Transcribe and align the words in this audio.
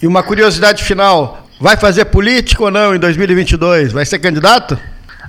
E 0.00 0.06
uma 0.06 0.22
curiosidade 0.22 0.84
final: 0.84 1.46
vai 1.60 1.76
fazer 1.76 2.06
política 2.06 2.62
ou 2.62 2.70
não 2.70 2.94
em 2.94 2.98
2022? 2.98 3.92
Vai 3.92 4.06
ser 4.06 4.18
candidato? 4.18 4.78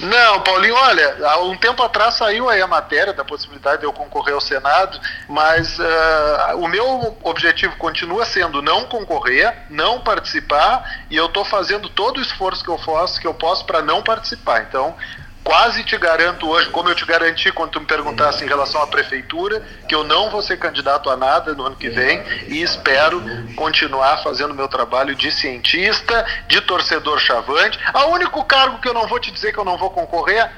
Não, 0.00 0.40
Paulinho, 0.40 0.74
olha, 0.74 1.16
há 1.24 1.38
um 1.38 1.56
tempo 1.56 1.80
atrás 1.82 2.14
saiu 2.14 2.48
aí 2.48 2.60
a 2.60 2.66
matéria 2.66 3.12
da 3.12 3.24
possibilidade 3.24 3.80
de 3.80 3.86
eu 3.86 3.92
concorrer 3.92 4.34
ao 4.34 4.40
Senado, 4.40 4.98
mas 5.28 5.78
uh, 5.78 6.56
o 6.56 6.66
meu 6.66 7.16
objetivo 7.22 7.76
continua 7.76 8.24
sendo 8.24 8.60
não 8.60 8.86
concorrer, 8.86 9.54
não 9.70 10.00
participar, 10.00 11.04
e 11.08 11.16
eu 11.16 11.26
estou 11.26 11.44
fazendo 11.44 11.88
todo 11.88 12.18
o 12.18 12.20
esforço 12.20 12.64
que 12.64 12.70
eu 12.70 12.78
posso, 12.78 13.20
que 13.20 13.26
eu 13.26 13.34
posso 13.34 13.64
para 13.64 13.82
não 13.82 14.02
participar. 14.02 14.62
Então, 14.68 14.96
quase 15.44 15.84
te 15.84 15.96
garanto 15.98 16.48
hoje, 16.48 16.70
como 16.70 16.88
eu 16.88 16.94
te 16.94 17.04
garanti 17.04 17.52
quando 17.52 17.72
tu 17.72 17.80
me 17.80 17.86
perguntasse 17.86 18.42
em 18.42 18.48
relação 18.48 18.82
à 18.82 18.86
prefeitura, 18.86 19.62
que 19.86 19.94
eu 19.94 20.02
não 20.02 20.30
vou 20.30 20.42
ser 20.42 20.56
candidato 20.56 21.10
a 21.10 21.16
nada 21.16 21.54
no 21.54 21.66
ano 21.66 21.76
que 21.76 21.90
vem 21.90 22.22
e 22.48 22.62
espero 22.62 23.22
continuar 23.54 24.22
fazendo 24.22 24.54
meu 24.54 24.66
trabalho 24.66 25.14
de 25.14 25.30
cientista, 25.30 26.24
de 26.48 26.60
torcedor 26.62 27.20
chavante. 27.20 27.78
O 27.94 28.06
único 28.06 28.42
cargo 28.44 28.80
que 28.80 28.88
eu 28.88 28.94
não 28.94 29.06
vou 29.06 29.20
te 29.20 29.30
dizer 29.30 29.52
que 29.52 29.58
eu 29.58 29.64
não 29.64 29.76
vou 29.76 29.90
concorrer 29.90 30.50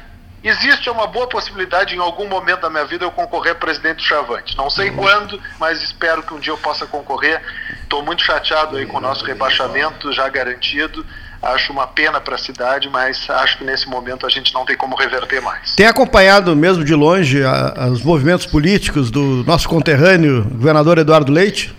existe 0.49 0.89
uma 0.89 1.09
boa 1.09 1.27
possibilidade 1.27 1.97
em 1.97 1.99
algum 1.99 2.29
momento 2.29 2.61
da 2.61 2.71
minha 2.71 2.85
vida 2.85 3.05
eu 3.05 3.11
concorrer 3.11 3.53
a 3.53 3.57
presidente 3.57 3.97
do 3.97 4.03
Chavante. 4.03 4.57
Não 4.57 4.71
sei 4.71 4.91
quando, 4.93 5.41
mas 5.59 5.83
espero 5.83 6.23
que 6.23 6.33
um 6.33 6.39
dia 6.39 6.53
eu 6.53 6.59
possa 6.59 6.87
concorrer. 6.87 7.43
Estou 7.83 8.03
muito 8.05 8.23
chateado 8.23 8.77
aí 8.77 8.87
com 8.87 8.99
o 8.99 9.01
nosso 9.01 9.25
rebaixamento 9.25 10.13
já 10.13 10.29
garantido. 10.29 11.05
Acho 11.43 11.73
uma 11.73 11.87
pena 11.87 12.21
para 12.21 12.35
a 12.35 12.39
cidade, 12.39 12.89
mas 12.89 13.29
acho 13.29 13.59
que 13.59 13.65
nesse 13.65 13.89
momento 13.89 14.27
a 14.27 14.29
gente 14.29 14.53
não 14.55 14.65
tem 14.65 14.77
como 14.77 14.97
reverter 14.97 15.41
mais. 15.41 15.75
Tem 15.75 15.87
acompanhado 15.87 16.57
mesmo 16.57 16.85
de 16.85 16.95
longe 16.95 17.45
a, 17.45 17.75
a, 17.77 17.87
os 17.89 18.03
movimentos 18.03 18.47
políticos 18.47 19.11
do 19.11 19.45
nosso 19.45 19.69
conterrâneo, 19.69 20.45
governador 20.45 20.99
Eduardo 20.99 21.31
Leite? 21.31 21.75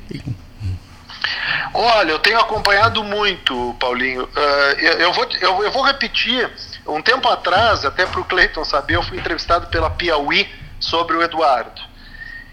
Olha, 1.73 2.11
eu 2.11 2.19
tenho 2.19 2.39
acompanhado 2.39 3.03
muito, 3.03 3.75
Paulinho. 3.79 4.23
Uh, 4.23 4.79
eu, 4.79 4.93
eu, 4.93 5.13
vou, 5.13 5.27
eu, 5.41 5.63
eu 5.63 5.71
vou 5.71 5.83
repetir. 5.83 6.49
Um 6.87 7.01
tempo 7.01 7.27
atrás, 7.27 7.83
até 7.83 8.05
para 8.05 8.21
o 8.21 8.25
Cleiton 8.25 8.63
saber, 8.63 8.95
eu 8.95 9.03
fui 9.03 9.17
entrevistado 9.17 9.67
pela 9.67 9.89
Piauí 9.89 10.47
sobre 10.79 11.17
o 11.17 11.21
Eduardo. 11.21 11.81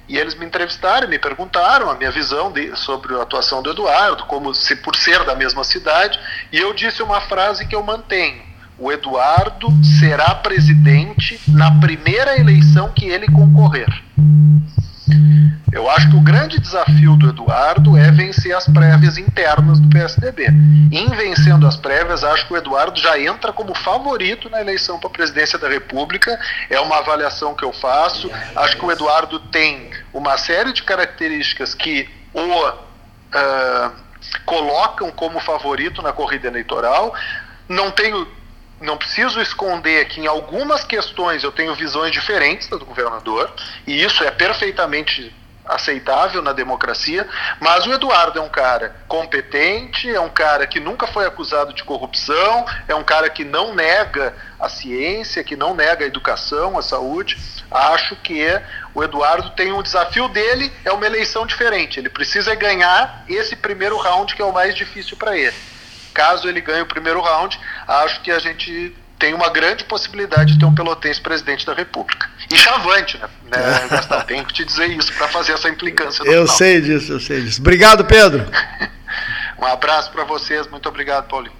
E 0.08 0.18
eles 0.18 0.34
me 0.34 0.44
entrevistaram, 0.44 1.08
me 1.08 1.18
perguntaram 1.18 1.90
a 1.90 1.94
minha 1.94 2.10
visão 2.10 2.52
de, 2.52 2.76
sobre 2.76 3.14
a 3.14 3.22
atuação 3.22 3.62
do 3.62 3.70
Eduardo, 3.70 4.24
como 4.24 4.54
se 4.54 4.76
por 4.76 4.96
ser 4.96 5.24
da 5.24 5.34
mesma 5.34 5.64
cidade, 5.64 6.18
e 6.52 6.58
eu 6.58 6.74
disse 6.74 7.02
uma 7.02 7.20
frase 7.22 7.66
que 7.66 7.74
eu 7.74 7.82
mantenho: 7.82 8.42
o 8.78 8.92
Eduardo 8.92 9.68
será 9.98 10.34
presidente 10.34 11.40
na 11.48 11.70
primeira 11.80 12.38
eleição 12.38 12.90
que 12.90 13.06
ele 13.06 13.26
concorrer. 13.26 13.88
Eu 15.72 15.90
acho 15.90 16.08
que 16.08 16.16
o 16.16 16.20
grande 16.20 16.58
desafio 16.60 17.16
do 17.16 17.28
Eduardo 17.28 17.96
é 17.96 18.10
vencer 18.10 18.54
as 18.56 18.66
prévias 18.66 19.18
internas 19.18 19.80
do 19.80 19.88
PSDB. 19.88 20.46
Em 20.92 21.08
vencendo 21.10 21.66
as 21.66 21.76
prévias, 21.76 22.22
acho 22.22 22.46
que 22.46 22.54
o 22.54 22.56
Eduardo 22.56 22.98
já 22.98 23.18
entra 23.18 23.52
como 23.52 23.74
favorito 23.74 24.48
na 24.48 24.60
eleição 24.60 24.98
para 24.98 25.08
a 25.08 25.12
presidência 25.12 25.58
da 25.58 25.68
República. 25.68 26.38
É 26.70 26.78
uma 26.78 26.98
avaliação 26.98 27.54
que 27.54 27.64
eu 27.64 27.72
faço. 27.72 28.30
Acho 28.54 28.76
que 28.76 28.84
o 28.84 28.92
Eduardo 28.92 29.40
tem 29.40 29.90
uma 30.14 30.38
série 30.38 30.72
de 30.72 30.82
características 30.84 31.74
que 31.74 32.08
o 32.32 32.68
uh, 32.68 33.92
colocam 34.46 35.10
como 35.10 35.40
favorito 35.40 36.00
na 36.00 36.12
corrida 36.12 36.46
eleitoral. 36.46 37.12
Não 37.68 37.90
tenho 37.90 38.26
não 38.80 38.96
preciso 38.96 39.40
esconder 39.40 40.06
que 40.06 40.20
em 40.20 40.26
algumas 40.26 40.84
questões 40.84 41.42
eu 41.42 41.50
tenho 41.50 41.74
visões 41.74 42.12
diferentes 42.12 42.68
do 42.68 42.84
governador, 42.84 43.50
e 43.86 44.02
isso 44.02 44.22
é 44.22 44.30
perfeitamente 44.30 45.34
aceitável 45.64 46.42
na 46.42 46.52
democracia, 46.52 47.26
mas 47.58 47.86
o 47.86 47.92
Eduardo 47.92 48.38
é 48.38 48.42
um 48.42 48.48
cara 48.48 48.94
competente, 49.08 50.10
é 50.10 50.20
um 50.20 50.28
cara 50.28 50.66
que 50.66 50.78
nunca 50.78 51.06
foi 51.06 51.24
acusado 51.24 51.72
de 51.72 51.82
corrupção, 51.82 52.66
é 52.86 52.94
um 52.94 53.02
cara 53.02 53.30
que 53.30 53.44
não 53.44 53.74
nega 53.74 54.34
a 54.60 54.68
ciência, 54.68 55.42
que 55.42 55.56
não 55.56 55.74
nega 55.74 56.04
a 56.04 56.06
educação, 56.06 56.78
a 56.78 56.82
saúde. 56.82 57.38
Acho 57.70 58.14
que 58.16 58.42
o 58.94 59.02
Eduardo 59.02 59.50
tem 59.50 59.72
um 59.72 59.82
desafio 59.82 60.28
dele, 60.28 60.72
é 60.84 60.92
uma 60.92 61.04
eleição 61.04 61.44
diferente. 61.46 61.98
Ele 61.98 62.08
precisa 62.08 62.54
ganhar 62.54 63.24
esse 63.28 63.56
primeiro 63.56 63.96
round 63.96 64.34
que 64.34 64.40
é 64.40 64.44
o 64.44 64.52
mais 64.52 64.74
difícil 64.74 65.16
para 65.16 65.36
ele. 65.36 65.56
Caso 66.14 66.48
ele 66.48 66.60
ganhe 66.60 66.82
o 66.82 66.86
primeiro 66.86 67.20
round, 67.20 67.58
acho 67.88 68.20
que 68.20 68.30
a 68.30 68.38
gente 68.38 68.94
tem 69.18 69.34
uma 69.34 69.48
grande 69.48 69.84
possibilidade 69.84 70.52
de 70.52 70.58
ter 70.58 70.64
um 70.64 70.74
pelotense 70.74 71.20
presidente 71.20 71.66
da 71.66 71.74
República. 71.74 72.28
E 72.52 72.56
chavante, 72.56 73.18
né? 73.18 73.28
né 73.50 73.88
Gastar 73.90 74.22
tempo 74.24 74.52
te 74.52 74.64
dizer 74.64 74.86
isso 74.90 75.12
para 75.14 75.26
fazer 75.28 75.52
essa 75.52 75.68
implicância. 75.68 76.22
eu 76.22 76.42
final. 76.42 76.56
sei 76.56 76.80
disso, 76.80 77.12
eu 77.12 77.20
sei 77.20 77.40
disso. 77.40 77.60
Obrigado, 77.60 78.04
Pedro. 78.04 78.46
um 79.58 79.66
abraço 79.66 80.12
para 80.12 80.24
vocês, 80.24 80.68
muito 80.68 80.88
obrigado, 80.88 81.26
Paulinho. 81.26 81.56